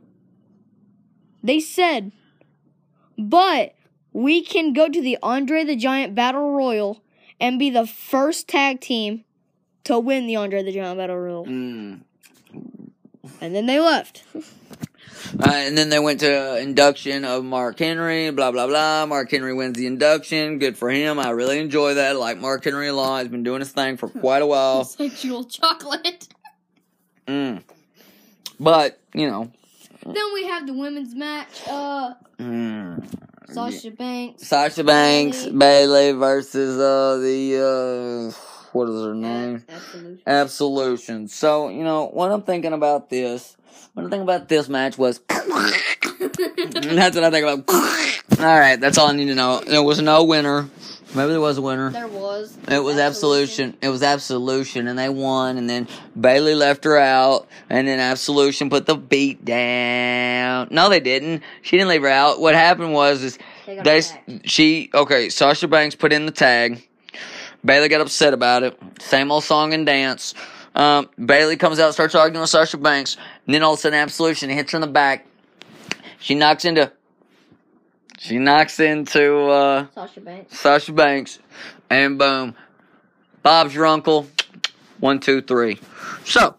they 1.42 1.60
said, 1.60 2.12
but 3.18 3.74
we 4.12 4.42
can 4.42 4.72
go 4.72 4.88
to 4.88 5.02
the 5.02 5.18
Andre 5.22 5.64
the 5.64 5.76
Giant 5.76 6.14
Battle 6.14 6.52
Royal 6.52 7.02
and 7.40 7.58
be 7.58 7.70
the 7.70 7.86
first 7.86 8.48
tag 8.48 8.80
team 8.80 9.24
to 9.84 9.98
win 9.98 10.26
the 10.26 10.36
Andre 10.36 10.62
the 10.62 10.72
Giant 10.72 10.98
Battle 10.98 11.18
Royal. 11.18 11.46
Mm. 11.46 12.00
And 13.40 13.54
then 13.54 13.66
they 13.66 13.80
left. 13.80 14.24
Uh, 15.38 15.50
and 15.50 15.76
then 15.76 15.88
they 15.88 15.98
went 15.98 16.20
to 16.20 16.58
induction 16.58 17.24
of 17.24 17.44
Mark 17.44 17.78
Henry, 17.78 18.30
blah, 18.30 18.50
blah, 18.52 18.66
blah. 18.66 19.06
Mark 19.06 19.30
Henry 19.30 19.54
wins 19.54 19.76
the 19.76 19.86
induction. 19.86 20.58
Good 20.58 20.76
for 20.76 20.90
him. 20.90 21.18
I 21.18 21.30
really 21.30 21.58
enjoy 21.58 21.94
that. 21.94 22.10
I 22.10 22.12
like 22.12 22.38
Mark 22.38 22.64
Henry 22.64 22.88
a 22.88 22.94
lot. 22.94 23.22
He's 23.22 23.30
been 23.30 23.42
doing 23.42 23.60
his 23.60 23.72
thing 23.72 23.96
for 23.96 24.08
quite 24.08 24.42
a 24.42 24.46
while. 24.46 24.84
Sexual 24.84 25.44
chocolate. 25.44 26.28
Mm. 27.26 27.62
But, 28.60 28.98
you 29.14 29.28
know. 29.28 29.50
Then 30.04 30.32
we 30.34 30.46
have 30.46 30.66
the 30.66 30.74
women's 30.74 31.14
match. 31.14 31.66
Uh, 31.68 32.14
Mm. 32.38 33.02
Sasha 33.48 33.90
Banks. 33.90 34.46
Sasha 34.46 34.84
Banks, 34.84 35.44
Bayley. 35.46 35.56
Bailey 35.58 36.12
versus 36.12 36.78
uh 36.78 37.16
the 37.16 38.32
uh 38.34 38.40
what 38.72 38.88
is 38.90 39.02
her 39.02 39.14
name? 39.14 39.64
Absolutely. 39.68 40.22
Absolution. 40.26 41.28
So, 41.28 41.70
you 41.70 41.82
know, 41.82 42.08
what 42.08 42.30
I'm 42.30 42.42
thinking 42.42 42.74
about 42.74 43.08
this, 43.08 43.55
what 43.94 44.04
I'm 44.04 44.10
thinking 44.10 44.22
about 44.22 44.48
this 44.48 44.68
match 44.68 44.98
was 44.98 45.20
that's 45.28 47.16
what 47.16 47.24
I 47.24 47.30
think 47.30 47.46
about. 47.46 47.68
Alright, 48.38 48.80
that's 48.80 48.98
all 48.98 49.08
I 49.08 49.12
need 49.12 49.26
to 49.26 49.34
know. 49.34 49.60
There 49.60 49.82
was 49.82 50.00
no 50.00 50.24
winner. 50.24 50.68
Maybe 51.14 51.30
there 51.30 51.40
was 51.40 51.56
a 51.56 51.62
winner. 51.62 51.90
There 51.90 52.08
was. 52.08 52.56
It 52.68 52.80
was 52.80 52.98
Absolution. 52.98 53.74
It 53.80 53.88
was 53.88 54.02
Absolution, 54.02 54.86
and 54.86 54.98
they 54.98 55.08
won. 55.08 55.56
And 55.56 55.70
then 55.70 55.88
Bayley 56.20 56.54
left 56.54 56.84
her 56.84 56.98
out, 56.98 57.46
and 57.70 57.88
then 57.88 58.00
Absolution 58.00 58.68
put 58.68 58.84
the 58.84 58.96
beat 58.96 59.42
down. 59.44 60.68
No, 60.70 60.90
they 60.90 61.00
didn't. 61.00 61.42
She 61.62 61.78
didn't 61.78 61.88
leave 61.88 62.02
her 62.02 62.08
out. 62.08 62.40
What 62.40 62.54
happened 62.54 62.92
was 62.92 63.22
is 63.22 63.38
They 63.66 63.80
they 63.82 64.02
she 64.44 64.90
okay. 64.92 65.30
Sasha 65.30 65.68
Banks 65.68 65.94
put 65.94 66.12
in 66.12 66.26
the 66.26 66.32
tag. 66.32 66.86
Bayley 67.64 67.88
got 67.88 68.02
upset 68.02 68.34
about 68.34 68.62
it. 68.62 68.78
Same 69.00 69.32
old 69.32 69.44
song 69.44 69.72
and 69.72 69.86
dance. 69.86 70.34
Um, 70.76 71.08
Bayley 71.24 71.56
comes 71.56 71.80
out, 71.80 71.94
starts 71.94 72.14
arguing 72.14 72.42
with 72.42 72.50
Sasha 72.50 72.76
Banks, 72.76 73.16
and 73.46 73.54
then 73.54 73.62
all 73.62 73.72
of 73.72 73.78
a 73.78 73.82
sudden 73.82 73.98
Absolution 73.98 74.50
hits 74.50 74.72
her 74.72 74.76
in 74.76 74.82
the 74.82 74.86
back. 74.86 75.26
She 76.20 76.34
knocks 76.34 76.64
into. 76.66 76.92
She 78.18 78.38
knocks 78.38 78.78
into. 78.78 79.36
uh 79.48 79.86
Sasha 79.94 80.20
Banks. 80.20 80.58
Sasha 80.58 80.92
Banks, 80.92 81.38
and 81.88 82.18
boom, 82.18 82.54
Bob's 83.42 83.74
your 83.74 83.86
uncle. 83.86 84.26
One, 85.00 85.20
two, 85.20 85.42
three. 85.42 85.78
So, 86.24 86.54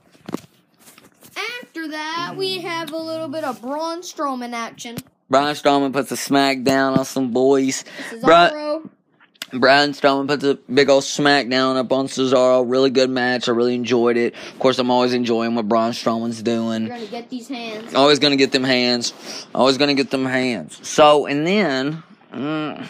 After 1.64 1.88
that, 1.90 2.34
we 2.38 2.60
have 2.62 2.92
a 2.92 2.98
little 2.98 3.28
bit 3.28 3.44
of 3.44 3.62
Braun 3.62 4.02
Strowman 4.02 4.54
action. 4.54 4.98
Braun 5.30 5.54
Strowman 5.56 5.92
puts 5.94 6.12
a 6.12 6.18
smack 6.18 6.64
down 6.64 6.98
on 6.98 7.06
some 7.06 7.32
boys. 7.32 7.84
Cesaro. 8.12 8.82
Bri- 8.84 8.90
Braun 9.54 9.92
Strowman 9.92 10.28
puts 10.28 10.44
a 10.44 10.56
big 10.56 10.90
old 10.90 11.04
smackdown 11.04 11.78
up 11.78 11.92
on 11.92 12.08
Cesaro. 12.08 12.70
Really 12.70 12.90
good 12.90 13.10
match. 13.10 13.48
I 13.48 13.54
really 13.54 13.76
enjoyed 13.76 14.18
it. 14.18 14.34
Of 14.36 14.60
course, 14.60 14.78
I'm 14.78 14.92
always 14.92 15.14
enjoying 15.14 15.56
what 15.56 15.68
Braun 15.70 15.92
Strowman's 15.92 16.42
doing. 16.42 16.88
You're 16.88 16.96
gonna 16.96 17.08
get 17.08 17.30
these 17.30 17.48
hands. 17.48 17.94
Always 17.94 18.20
gonna 18.20 18.36
get 18.36 18.52
them 18.52 18.66
hands. 18.66 19.14
Always 19.56 19.78
gonna 19.78 19.94
get 19.94 20.12
them 20.12 20.26
hands. 20.26 20.86
So, 20.88 21.28
and 21.28 21.48
then, 21.48 22.04
mm, 22.34 22.88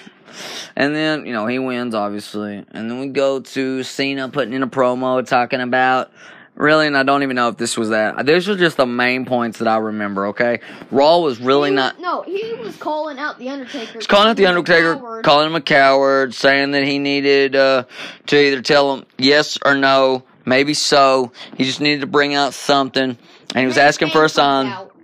and 0.75 0.95
then, 0.95 1.25
you 1.25 1.33
know, 1.33 1.45
he 1.45 1.59
wins, 1.59 1.93
obviously. 1.93 2.65
And 2.71 2.89
then 2.89 2.99
we 2.99 3.07
go 3.07 3.39
to 3.39 3.83
Cena 3.83 4.29
putting 4.29 4.53
in 4.53 4.63
a 4.63 4.67
promo 4.67 5.25
talking 5.25 5.61
about, 5.61 6.11
really, 6.57 6.87
and 6.87 6.97
I 6.97 7.03
don't 7.03 7.23
even 7.23 7.35
know 7.35 7.47
if 7.49 7.57
this 7.57 7.77
was 7.77 7.89
that. 7.89 8.25
These 8.25 8.49
are 8.49 8.57
just 8.57 8.77
the 8.77 8.85
main 8.85 9.25
points 9.25 9.59
that 9.59 9.67
I 9.67 9.77
remember, 9.77 10.27
okay? 10.27 10.59
Raw 10.91 11.19
was 11.19 11.39
really 11.39 11.69
was- 11.71 11.75
not. 11.77 11.99
No, 12.01 12.23
he 12.23 12.53
was 12.55 12.75
calling 12.77 13.17
out 13.19 13.39
the 13.39 13.49
Undertaker. 13.49 13.93
He's 13.93 14.07
calling 14.07 14.29
out 14.29 14.35
the 14.35 14.43
He 14.43 14.47
was 14.47 14.55
a 14.55 14.57
Undertaker, 14.57 15.21
calling 15.23 15.47
him 15.47 15.55
a 15.55 15.61
coward, 15.61 16.33
saying 16.33 16.71
that 16.71 16.83
he 16.83 16.99
needed 16.99 17.55
uh, 17.55 17.83
to 18.27 18.35
either 18.37 18.61
tell 18.61 18.95
him 18.95 19.05
yes 19.17 19.57
or 19.63 19.75
no, 19.75 20.23
maybe 20.45 20.73
so. 20.73 21.31
He 21.55 21.63
just 21.63 21.79
needed 21.79 22.01
to 22.01 22.07
bring 22.07 22.33
out 22.33 22.53
something, 22.53 23.17
and 23.53 23.59
he 23.59 23.65
was 23.65 23.77
asking 23.77 24.09
for 24.09 24.25
a 24.25 24.29
sign. 24.29 24.67
out. 24.67 24.95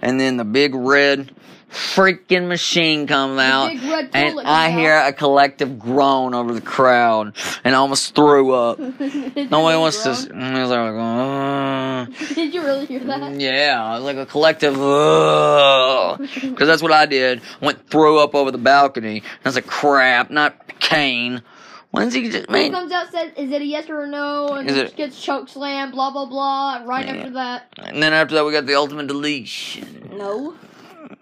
And 0.00 0.20
then 0.20 0.36
the 0.36 0.44
big 0.44 0.74
red 0.74 1.32
freaking 1.70 2.48
machine 2.48 3.06
comes 3.06 3.38
out, 3.38 3.70
and 3.70 4.40
I 4.40 4.70
comes 4.70 4.80
hear 4.80 4.96
a 4.98 5.12
collective 5.12 5.78
groan 5.78 6.34
over 6.34 6.52
the 6.54 6.60
crowd, 6.60 7.34
and 7.64 7.74
I 7.74 7.78
almost 7.78 8.14
threw 8.14 8.52
up. 8.52 8.76
Did 8.98 9.50
Nobody 9.50 9.74
you 9.76 9.80
wants 9.80 10.02
to. 10.04 10.10
groan? 10.10 10.14
s- 10.14 10.28
I 10.32 10.60
was 10.62 10.70
like, 10.70 12.28
uh, 12.30 12.34
Did 12.34 12.54
you 12.54 12.62
really 12.62 12.86
hear 12.86 13.00
that? 13.00 13.38
yeah, 13.40 13.90
it 13.96 14.00
was 14.00 14.04
like 14.04 14.16
a 14.16 14.26
collective, 14.26 14.74
because 14.74 16.66
that's 16.68 16.82
what 16.82 16.92
I 16.92 17.06
did. 17.06 17.40
Went 17.60 17.88
threw 17.90 18.18
up 18.18 18.34
over 18.34 18.50
the 18.50 18.58
balcony. 18.58 19.22
That's 19.42 19.56
a 19.56 19.62
crap, 19.62 20.30
not 20.30 20.78
Kane. 20.80 21.42
When's 21.90 22.12
he 22.12 22.28
just 22.28 22.50
He 22.50 22.68
comes 22.70 22.92
out 22.92 23.10
says, 23.10 23.32
"Is 23.36 23.50
it 23.50 23.62
a 23.62 23.64
yes 23.64 23.88
or 23.88 24.02
a 24.02 24.06
no?" 24.06 24.48
And 24.52 24.68
Is 24.68 24.76
then 24.76 24.86
it- 24.86 24.96
gets 24.96 25.20
choke 25.20 25.48
slam, 25.48 25.90
blah 25.90 26.10
blah 26.10 26.26
blah. 26.26 26.76
And 26.76 26.86
right 26.86 27.06
Yeah. 27.06 27.14
after 27.14 27.30
that, 27.30 27.68
And 27.78 28.02
then 28.02 28.12
after 28.12 28.34
that, 28.34 28.44
we 28.44 28.52
got 28.52 28.66
the 28.66 28.74
ultimate 28.74 29.06
deletion. 29.06 30.10
no, 30.16 30.54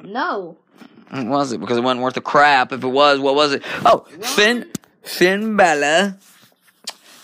no. 0.06 0.56
What 1.10 1.26
was 1.26 1.52
it? 1.52 1.60
Because 1.60 1.78
it 1.78 1.82
wasn't 1.82 2.02
worth 2.02 2.16
a 2.16 2.20
crap. 2.20 2.72
If 2.72 2.82
it 2.82 2.88
was, 2.88 3.20
what 3.20 3.34
was 3.34 3.52
it? 3.52 3.62
Oh, 3.84 4.06
Finn, 4.20 4.66
Finn 5.02 5.56
Balor. 5.56 6.16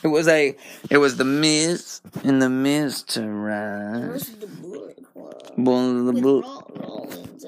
It 0.04 0.08
was 0.08 0.26
a, 0.28 0.56
it 0.90 0.98
was 0.98 1.16
the 1.16 1.24
Miz 1.24 2.00
and 2.24 2.40
the 2.42 2.46
Miztourage. 2.46 4.40
the 4.40 4.46
Bullet 4.46 4.98
Club. 5.12 5.52
Bullet, 5.56 6.12
the 6.12 6.20
Bull- 6.20 6.42
Rollins 6.76 7.46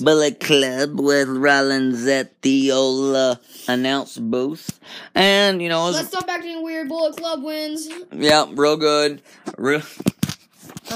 Bullet 0.00 0.40
Club 0.40 1.00
with 1.00 1.28
Rollins 1.28 2.06
at 2.06 2.40
the 2.42 2.72
old 2.72 3.16
uh, 3.16 3.36
announce 3.68 4.18
booth, 4.18 4.78
and 5.14 5.62
you 5.62 5.68
know, 5.70 5.84
it 5.84 5.86
was, 5.88 5.96
Let's 5.96 6.08
stop 6.08 6.28
acting 6.28 6.62
weird. 6.62 6.88
Bullet 6.88 7.16
Club 7.16 7.42
wins 7.42 7.88
yeah, 8.12 8.46
real 8.50 8.76
good, 8.76 9.22
real. 9.56 9.82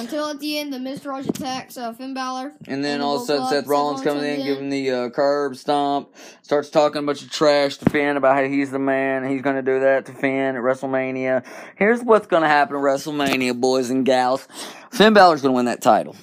Until 0.01 0.31
at 0.31 0.41
the 0.41 0.59
end 0.59 0.73
the 0.73 0.79
Mr. 0.79 1.01
Miztourage 1.11 1.29
attacks 1.29 1.77
uh, 1.77 1.93
Finn 1.93 2.15
Balor. 2.15 2.53
And 2.67 2.85
then 2.85 3.01
the 3.01 3.05
all 3.07 3.17
of 3.17 3.23
a 3.23 3.27
sudden, 3.27 3.47
Seth 3.49 3.67
Rollins 3.67 4.03
comes 4.03 4.23
in, 4.23 4.45
giving 4.45 4.69
the 4.69 4.91
uh, 4.91 5.11
curb 5.11 5.57
stomp, 5.57 6.15
starts 6.43 6.71
talking 6.71 7.03
a 7.03 7.07
bunch 7.07 7.23
of 7.23 7.31
trash 7.31 7.77
to 7.79 7.91
Finn 7.91 8.17
about 8.17 8.37
how 8.37 8.45
he's 8.45 8.71
the 8.71 8.79
man, 8.79 9.29
he's 9.29 9.43
going 9.43 9.57
to 9.57 9.63
do 9.63 9.81
that 9.81 10.07
to 10.07 10.13
Finn 10.13 10.57
at 10.57 10.63
WrestleMania. 10.63 11.45
Here's 11.77 12.03
what's 12.03 12.27
going 12.27 12.43
to 12.43 12.49
happen 12.49 12.77
at 12.77 12.83
WrestleMania, 12.83 13.59
boys 13.61 13.91
and 13.91 14.05
gals. 14.05 14.47
Finn 14.91 15.13
Balor's 15.13 15.43
going 15.43 15.53
to 15.53 15.57
win 15.57 15.67
that 15.67 15.81
title. 15.83 16.17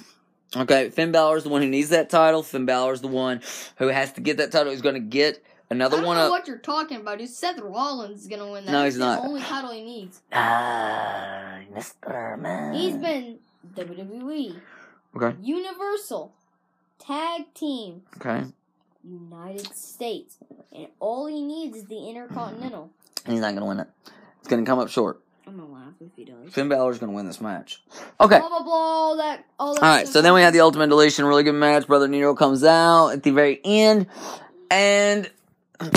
Okay, 0.56 0.88
Finn 0.90 1.12
Balor's 1.12 1.42
the 1.44 1.50
one 1.50 1.62
who 1.62 1.68
needs 1.68 1.90
that 1.90 2.08
title. 2.10 2.42
Finn 2.42 2.66
Balor's 2.66 3.00
the 3.02 3.08
one 3.08 3.40
who 3.76 3.88
has 3.88 4.12
to 4.14 4.20
get 4.20 4.38
that 4.38 4.50
title. 4.50 4.72
He's 4.72 4.82
going 4.82 4.94
to 4.94 5.00
get 5.00 5.42
I 5.70 5.74
another 5.74 5.98
don't 5.98 6.06
one 6.06 6.16
know 6.16 6.24
up. 6.24 6.30
what 6.30 6.48
you're 6.48 6.56
talking 6.56 6.98
about, 7.02 7.18
dude. 7.18 7.28
Seth 7.28 7.58
Rollins 7.60 8.22
is 8.22 8.26
gonna 8.26 8.50
win 8.50 8.64
that. 8.64 8.72
No, 8.72 8.84
he's 8.84 8.94
It's 8.94 9.00
not. 9.00 9.20
The 9.22 9.28
only 9.28 9.42
title 9.42 9.70
he 9.72 9.82
needs. 9.82 10.22
Ah, 10.32 11.58
Mr. 11.74 12.38
Man. 12.40 12.72
He's 12.72 12.96
been 12.96 13.38
WWE, 13.74 14.60
Okay, 15.16 15.36
Universal, 15.42 16.32
Tag 16.98 17.52
Team, 17.54 18.02
okay. 18.16 18.44
United 19.04 19.74
States, 19.74 20.36
and 20.74 20.88
all 21.00 21.26
he 21.26 21.42
needs 21.42 21.78
is 21.78 21.84
the 21.86 22.08
Intercontinental. 22.08 22.90
And 23.24 23.32
he's 23.32 23.40
not 23.40 23.48
going 23.50 23.60
to 23.60 23.66
win 23.66 23.80
it. 23.80 23.88
It's 24.40 24.48
going 24.48 24.64
to 24.64 24.68
come 24.68 24.78
up 24.78 24.88
short. 24.88 25.20
I'm 25.46 25.56
gonna 25.56 25.72
laugh 25.72 25.94
if 26.00 26.08
he 26.14 26.24
does. 26.26 26.52
Finn 26.52 26.68
Balor's 26.68 26.98
going 26.98 27.10
to 27.10 27.16
win 27.16 27.24
this 27.26 27.40
match. 27.40 27.82
Okay. 28.20 28.38
Blah 28.38 28.48
blah 28.50 28.62
blah. 28.62 28.72
All 28.74 29.16
that. 29.16 29.44
All 29.58 29.74
that. 29.74 29.82
All 29.82 29.88
right, 29.88 30.06
so 30.06 30.20
then 30.20 30.34
we 30.34 30.42
had 30.42 30.52
the 30.52 30.60
Ultimate 30.60 30.88
Deletion, 30.88 31.24
really 31.24 31.42
good 31.42 31.54
match. 31.54 31.86
Brother 31.86 32.06
Nero 32.06 32.34
comes 32.34 32.62
out 32.64 33.08
at 33.10 33.22
the 33.22 33.30
very 33.30 33.58
end, 33.64 34.08
and 34.70 35.30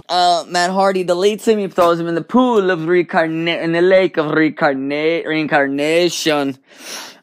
uh, 0.07 0.45
Matt 0.47 0.69
Hardy 0.71 1.03
deletes 1.03 1.45
him. 1.45 1.59
He 1.59 1.67
throws 1.67 1.99
him 1.99 2.07
in 2.07 2.15
the 2.15 2.21
pool 2.23 2.71
of 2.71 2.87
reincarnation, 2.87 3.61
in 3.61 3.71
the 3.73 3.81
lake 3.81 4.15
of 4.15 4.27
reincarna- 4.27 5.25
reincarnation, 5.25 6.57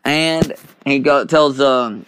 and 0.04 0.54
he 0.84 0.98
go 0.98 1.24
tells 1.24 1.60
um 1.60 2.04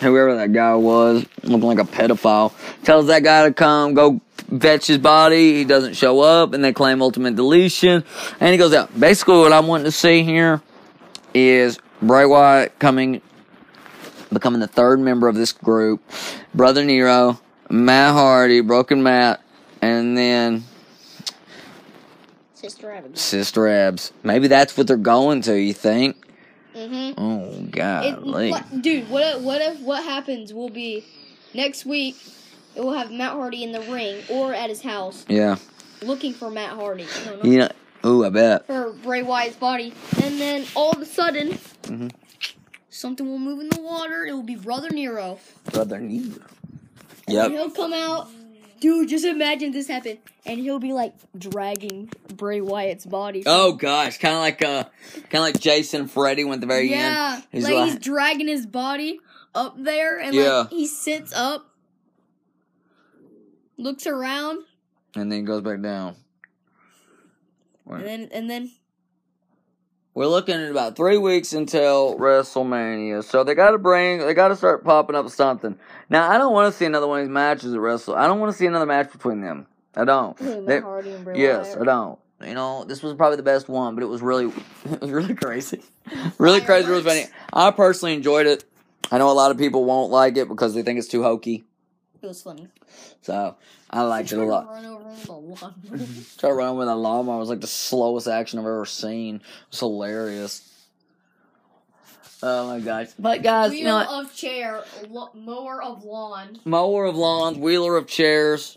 whoever 0.00 0.36
that 0.36 0.52
guy 0.52 0.74
was, 0.74 1.24
looking 1.42 1.66
like 1.66 1.78
a 1.78 1.84
pedophile, 1.84 2.52
tells 2.84 3.06
that 3.06 3.22
guy 3.22 3.46
to 3.46 3.54
come 3.54 3.94
go 3.94 4.20
fetch 4.60 4.86
his 4.86 4.98
body. 4.98 5.54
He 5.54 5.64
doesn't 5.64 5.94
show 5.94 6.20
up, 6.20 6.52
and 6.52 6.62
they 6.62 6.72
claim 6.72 7.02
Ultimate 7.02 7.36
Deletion, 7.36 8.04
and 8.40 8.52
he 8.52 8.58
goes 8.58 8.74
out. 8.74 8.98
Basically, 8.98 9.38
what 9.38 9.52
I'm 9.52 9.66
wanting 9.66 9.86
to 9.86 9.92
see 9.92 10.22
here 10.22 10.60
is 11.34 11.78
Bray 12.00 12.26
Wyatt 12.26 12.78
coming, 12.78 13.20
becoming 14.32 14.60
the 14.60 14.68
third 14.68 15.00
member 15.00 15.28
of 15.28 15.34
this 15.34 15.52
group, 15.52 16.02
Brother 16.54 16.84
Nero, 16.84 17.40
Matt 17.70 18.14
Hardy, 18.14 18.60
Broken 18.60 19.02
Matt, 19.02 19.42
and 19.82 20.16
then 20.16 20.64
Sister 22.54 22.90
Abigail. 22.90 23.16
Sister 23.16 23.68
Abs. 23.68 24.12
Maybe 24.22 24.48
that's 24.48 24.76
what 24.76 24.86
they're 24.86 24.96
going 24.96 25.42
to. 25.42 25.60
You 25.60 25.72
think? 25.72 26.16
Mm-hmm. 26.76 27.18
Oh 27.18 27.62
golly! 27.70 28.52
dude, 28.82 29.08
what 29.08 29.22
if, 29.36 29.40
what 29.42 29.62
if 29.62 29.80
what 29.80 30.04
happens 30.04 30.52
will 30.52 30.68
be 30.68 31.04
next 31.54 31.86
week? 31.86 32.16
It 32.74 32.82
will 32.84 32.92
have 32.92 33.10
Matt 33.10 33.32
Hardy 33.32 33.64
in 33.64 33.72
the 33.72 33.80
ring 33.80 34.22
or 34.28 34.52
at 34.52 34.68
his 34.68 34.82
house 34.82 35.24
yeah, 35.28 35.56
looking 36.02 36.34
for 36.34 36.50
Matt 36.50 36.70
Hardy. 36.74 37.06
No, 37.24 37.36
no, 37.36 37.42
you 37.50 37.58
know. 37.58 37.68
Ooh, 38.04 38.24
I 38.26 38.28
bet. 38.28 38.66
for 38.66 38.92
Bray 38.92 39.22
Wyatt's 39.22 39.56
body, 39.56 39.94
and 40.22 40.38
then 40.38 40.66
all 40.74 40.92
of 40.92 41.00
a 41.00 41.06
sudden, 41.06 41.52
Mhm. 41.84 42.12
something 42.90 43.26
will 43.26 43.38
move 43.38 43.60
in 43.60 43.70
the 43.70 43.80
water. 43.80 44.26
It 44.26 44.32
will 44.34 44.42
be 44.42 44.56
Brother 44.56 44.90
Nero. 44.90 45.38
Brother 45.72 45.98
Nero. 45.98 46.42
And 47.26 47.52
he'll 47.52 47.70
come 47.70 47.94
out. 47.94 48.28
Dude, 48.80 49.08
just 49.08 49.24
imagine 49.24 49.72
this 49.72 49.88
happen, 49.88 50.18
and 50.44 50.60
he'll 50.60 50.78
be 50.78 50.92
like 50.92 51.14
dragging 51.36 52.10
Bray 52.34 52.60
Wyatt's 52.60 53.06
body. 53.06 53.42
Oh 53.46 53.72
gosh, 53.72 54.18
kind 54.18 54.34
of 54.34 54.40
like 54.40 54.62
uh, 54.62 54.84
kind 55.14 55.34
of 55.34 55.40
like 55.40 55.60
Jason 55.60 56.08
Freddy 56.08 56.44
went 56.44 56.60
the 56.60 56.66
very 56.66 56.90
yeah, 56.90 57.34
end. 57.36 57.44
He's 57.50 57.64
like, 57.64 57.74
like, 57.74 57.90
he's 57.90 57.98
dragging 57.98 58.48
his 58.48 58.66
body 58.66 59.18
up 59.54 59.76
there, 59.78 60.18
and 60.18 60.34
Yeah. 60.34 60.58
like 60.60 60.70
he 60.70 60.86
sits 60.86 61.32
up, 61.32 61.70
looks 63.78 64.06
around, 64.06 64.64
and 65.14 65.30
then 65.32 65.44
goes 65.44 65.62
back 65.62 65.80
down. 65.80 66.16
and 67.88 68.04
then 68.04 68.28
and 68.32 68.50
then 68.50 68.70
We're 70.16 70.28
looking 70.28 70.54
at 70.54 70.70
about 70.70 70.96
three 70.96 71.18
weeks 71.18 71.52
until 71.52 72.16
WrestleMania, 72.18 73.22
so 73.22 73.44
they 73.44 73.54
got 73.54 73.72
to 73.72 73.78
bring, 73.78 74.20
they 74.20 74.32
got 74.32 74.48
to 74.48 74.56
start 74.56 74.82
popping 74.82 75.14
up 75.14 75.28
something. 75.28 75.78
Now, 76.08 76.30
I 76.30 76.38
don't 76.38 76.54
want 76.54 76.72
to 76.72 76.78
see 76.78 76.86
another 76.86 77.06
one 77.06 77.20
of 77.20 77.26
these 77.26 77.34
matches 77.34 77.74
at 77.74 77.78
Wrestle. 77.78 78.14
I 78.14 78.26
don't 78.26 78.40
want 78.40 78.50
to 78.50 78.56
see 78.56 78.64
another 78.64 78.86
match 78.86 79.12
between 79.12 79.42
them. 79.42 79.66
I 79.94 80.06
don't. 80.06 80.34
They- 80.38 80.80
yes, 81.34 81.66
Wyatt. 81.76 81.82
I 81.82 81.84
don't. 81.84 82.18
You 82.46 82.54
know, 82.54 82.84
this 82.84 83.02
was 83.02 83.12
probably 83.12 83.36
the 83.36 83.42
best 83.42 83.68
one, 83.68 83.94
but 83.94 84.02
it 84.02 84.06
was 84.06 84.22
really, 84.22 84.46
it 84.90 85.00
was 85.02 85.10
really 85.10 85.34
crazy, 85.34 85.82
really 86.38 86.62
crazy, 86.62 86.88
really 86.88 87.02
funny. 87.02 87.26
I 87.52 87.70
personally 87.70 88.14
enjoyed 88.14 88.46
it. 88.46 88.64
I 89.12 89.18
know 89.18 89.30
a 89.30 89.32
lot 89.32 89.50
of 89.50 89.58
people 89.58 89.84
won't 89.84 90.10
like 90.10 90.38
it 90.38 90.48
because 90.48 90.72
they 90.72 90.82
think 90.82 90.98
it's 90.98 91.08
too 91.08 91.24
hokey, 91.24 91.64
It 92.22 92.26
was 92.26 92.42
funny. 92.42 92.68
so 93.22 93.56
I 93.90 94.02
liked 94.02 94.32
it 94.32 94.38
a 94.38 94.44
lot. 94.44 94.66
Run 94.68 94.84
over 94.86 95.02
him 95.04 95.10
with 95.10 95.28
a 95.28 95.32
lawnmower. 95.32 96.06
Try 96.38 96.48
to 96.50 96.54
run 96.54 96.76
with 96.76 96.88
a 96.88 96.94
lawnmower 96.96 97.38
was 97.38 97.48
like 97.48 97.60
the 97.60 97.66
slowest 97.66 98.26
action 98.26 98.58
I've 98.58 98.64
ever 98.64 98.84
seen. 98.86 99.36
It 99.36 99.42
was 99.70 99.80
hilarious. 99.80 100.72
Oh 102.42 102.68
my 102.68 102.80
gosh. 102.80 103.08
But 103.18 103.42
guys, 103.42 103.72
you 103.72 103.84
Wheel 103.84 103.98
know 103.98 104.04
what? 104.06 104.26
of 104.26 104.34
chair, 104.34 104.84
lo- 105.08 105.30
mower 105.34 105.82
of 105.82 106.04
lawn. 106.04 106.60
Mower 106.64 107.06
of 107.06 107.16
lawns, 107.16 107.56
wheeler 107.58 107.96
of 107.96 108.06
chairs, 108.06 108.76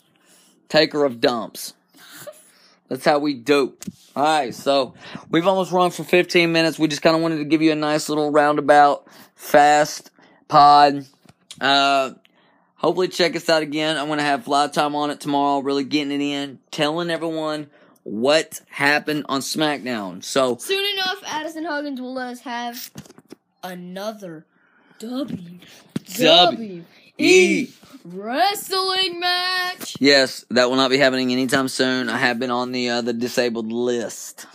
taker 0.69 1.03
of 1.05 1.19
dumps. 1.19 1.73
That's 2.87 3.05
how 3.05 3.19
we 3.19 3.33
do. 3.35 3.75
Alright, 4.15 4.55
so 4.55 4.95
we've 5.29 5.45
almost 5.45 5.71
run 5.71 5.91
for 5.91 6.03
15 6.03 6.51
minutes. 6.51 6.79
We 6.79 6.87
just 6.87 7.01
kind 7.01 7.15
of 7.15 7.21
wanted 7.21 7.37
to 7.37 7.45
give 7.45 7.61
you 7.61 7.71
a 7.71 7.75
nice 7.75 8.09
little 8.09 8.31
roundabout, 8.31 9.05
fast 9.35 10.09
pod. 10.47 11.05
Uh, 11.61 12.11
hopefully 12.79 13.07
check 13.07 13.35
us 13.35 13.47
out 13.47 13.61
again. 13.61 13.97
I'm 13.97 14.07
going 14.07 14.17
to 14.17 14.25
have 14.25 14.45
fly 14.45 14.67
time 14.67 14.95
on 14.95 15.11
it 15.11 15.19
tomorrow, 15.19 15.59
really 15.59 15.83
getting 15.83 16.11
it 16.11 16.23
in, 16.23 16.59
telling 16.71 17.11
everyone 17.11 17.69
what 18.03 18.61
happened 18.69 19.25
on 19.29 19.41
SmackDown. 19.41 20.23
So, 20.23 20.57
Soon 20.57 20.83
enough, 20.95 21.21
Addison 21.25 21.65
Huggins 21.65 22.01
will 22.01 22.13
let 22.13 22.29
us 22.29 22.39
have 22.41 22.89
another 23.63 24.45
W. 24.99 25.59
W. 26.17 26.83
E. 27.17 27.67
wrestling 28.05 29.19
match. 29.19 29.95
Yes, 29.99 30.45
that 30.49 30.69
will 30.69 30.77
not 30.77 30.89
be 30.89 30.97
happening 30.97 31.31
anytime 31.31 31.67
soon. 31.67 32.09
I 32.09 32.17
have 32.17 32.39
been 32.39 32.49
on 32.51 32.71
the 32.71 32.89
uh, 32.89 33.01
the 33.01 33.13
disabled 33.13 33.71
list. 33.71 34.47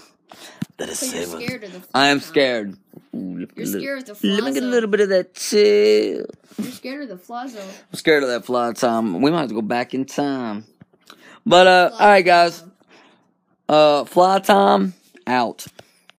The 0.77 0.95
So 0.95 1.17
you're 1.17 1.27
scared 1.41 1.65
of 1.65 1.73
the. 1.73 1.83
I 1.95 2.09
am 2.09 2.21
scared. 2.21 2.77
Ooh, 3.15 3.47
You're 3.55 3.67
scared 3.67 4.09
of 4.09 4.21
the 4.21 4.29
Let 4.29 4.45
me 4.45 4.53
get 4.55 4.63
a 4.63 4.67
little 4.67 4.91
bit 4.91 5.01
of 5.01 5.09
that 5.11 5.35
chill. 5.35 6.27
You're 6.59 6.73
scared 6.73 7.03
of 7.03 7.09
the 7.11 7.19
fly. 7.19 7.45
I'm 7.45 7.95
scared 7.95 8.23
of 8.25 8.29
that 8.31 8.45
fly 8.45 8.73
time. 8.73 9.21
We 9.23 9.31
might 9.31 9.41
have 9.41 9.49
to 9.51 9.55
go 9.55 9.63
back 9.63 9.95
in 9.95 10.05
time. 10.05 10.65
But 11.47 11.67
uh, 11.67 11.91
all 11.93 12.07
right, 12.09 12.25
guys. 12.25 12.65
Uh, 13.69 14.05
fly 14.05 14.41
time 14.41 14.95
out. 15.27 15.67